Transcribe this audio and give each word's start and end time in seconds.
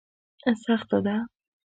سخته 0.63 0.97
ده. 1.05 1.15